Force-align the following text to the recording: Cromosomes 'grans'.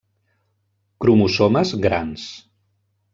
Cromosomes 1.05 1.73
'grans'. 1.83 2.27